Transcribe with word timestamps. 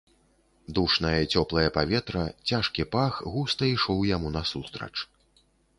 Душнае, 0.77 1.19
цёплае 1.35 1.67
паветра, 1.77 2.23
цяжкі 2.53 2.89
пах 2.97 3.23
густа 3.35 3.63
ішоў 3.77 4.05
яму 4.17 4.37
насустрач. 4.39 4.95